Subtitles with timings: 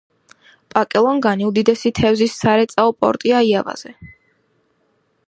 [0.75, 3.95] პაკელონგანი უდიდესი თევზის სარეწაო პორტია იავაზე.